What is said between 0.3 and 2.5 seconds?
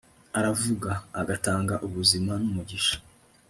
aravura, agatanga ubuzima